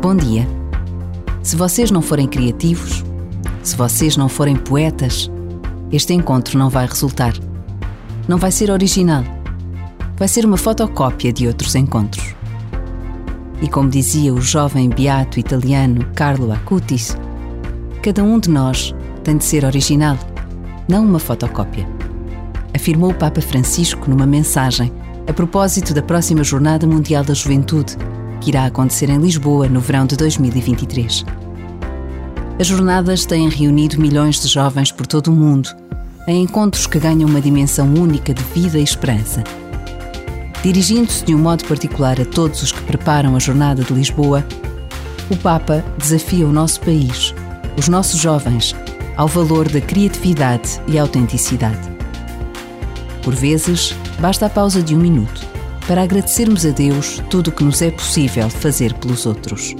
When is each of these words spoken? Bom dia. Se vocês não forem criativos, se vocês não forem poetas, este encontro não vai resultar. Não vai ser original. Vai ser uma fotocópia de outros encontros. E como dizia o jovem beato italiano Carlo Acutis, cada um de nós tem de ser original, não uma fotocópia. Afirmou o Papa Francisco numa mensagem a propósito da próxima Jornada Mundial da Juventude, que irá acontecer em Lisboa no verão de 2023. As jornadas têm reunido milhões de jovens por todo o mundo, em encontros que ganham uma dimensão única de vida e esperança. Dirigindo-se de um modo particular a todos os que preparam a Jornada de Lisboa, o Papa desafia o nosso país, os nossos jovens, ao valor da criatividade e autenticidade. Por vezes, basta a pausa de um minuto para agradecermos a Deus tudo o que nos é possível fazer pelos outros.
Bom 0.00 0.14
dia. 0.14 0.46
Se 1.42 1.56
vocês 1.56 1.90
não 1.90 2.00
forem 2.00 2.28
criativos, 2.28 3.04
se 3.64 3.74
vocês 3.74 4.16
não 4.16 4.28
forem 4.28 4.54
poetas, 4.54 5.28
este 5.90 6.14
encontro 6.14 6.56
não 6.56 6.70
vai 6.70 6.86
resultar. 6.86 7.34
Não 8.28 8.38
vai 8.38 8.52
ser 8.52 8.70
original. 8.70 9.24
Vai 10.16 10.28
ser 10.28 10.44
uma 10.44 10.56
fotocópia 10.56 11.32
de 11.32 11.48
outros 11.48 11.74
encontros. 11.74 12.36
E 13.60 13.66
como 13.66 13.90
dizia 13.90 14.32
o 14.32 14.40
jovem 14.40 14.88
beato 14.88 15.40
italiano 15.40 16.06
Carlo 16.14 16.52
Acutis, 16.52 17.16
cada 18.00 18.22
um 18.22 18.38
de 18.38 18.50
nós 18.50 18.94
tem 19.24 19.36
de 19.36 19.44
ser 19.44 19.64
original, 19.64 20.16
não 20.88 21.04
uma 21.04 21.18
fotocópia. 21.18 21.88
Afirmou 22.72 23.10
o 23.10 23.14
Papa 23.14 23.40
Francisco 23.40 24.08
numa 24.08 24.26
mensagem 24.26 24.92
a 25.28 25.32
propósito 25.32 25.92
da 25.92 26.02
próxima 26.02 26.44
Jornada 26.44 26.86
Mundial 26.86 27.24
da 27.24 27.34
Juventude, 27.34 27.96
que 28.40 28.50
irá 28.50 28.66
acontecer 28.66 29.10
em 29.10 29.18
Lisboa 29.18 29.68
no 29.68 29.80
verão 29.80 30.06
de 30.06 30.16
2023. 30.16 31.24
As 32.60 32.66
jornadas 32.66 33.24
têm 33.24 33.48
reunido 33.48 34.00
milhões 34.00 34.40
de 34.40 34.48
jovens 34.48 34.90
por 34.90 35.06
todo 35.06 35.28
o 35.28 35.32
mundo, 35.32 35.68
em 36.26 36.42
encontros 36.42 36.86
que 36.86 36.98
ganham 36.98 37.28
uma 37.28 37.40
dimensão 37.40 37.92
única 37.94 38.34
de 38.34 38.42
vida 38.42 38.78
e 38.78 38.82
esperança. 38.82 39.44
Dirigindo-se 40.62 41.24
de 41.24 41.34
um 41.34 41.38
modo 41.38 41.64
particular 41.64 42.20
a 42.20 42.24
todos 42.24 42.62
os 42.62 42.72
que 42.72 42.82
preparam 42.82 43.36
a 43.36 43.38
Jornada 43.38 43.84
de 43.84 43.92
Lisboa, 43.92 44.44
o 45.30 45.36
Papa 45.36 45.84
desafia 45.96 46.46
o 46.46 46.52
nosso 46.52 46.80
país, 46.80 47.32
os 47.78 47.88
nossos 47.88 48.20
jovens, 48.20 48.74
ao 49.16 49.28
valor 49.28 49.68
da 49.68 49.80
criatividade 49.80 50.80
e 50.88 50.98
autenticidade. 50.98 51.88
Por 53.22 53.34
vezes, 53.34 53.94
basta 54.18 54.46
a 54.46 54.50
pausa 54.50 54.82
de 54.82 54.96
um 54.96 54.98
minuto 54.98 55.57
para 55.88 56.02
agradecermos 56.02 56.66
a 56.66 56.70
Deus 56.70 57.20
tudo 57.30 57.48
o 57.48 57.52
que 57.52 57.64
nos 57.64 57.80
é 57.80 57.90
possível 57.90 58.50
fazer 58.50 58.92
pelos 58.94 59.24
outros. 59.24 59.74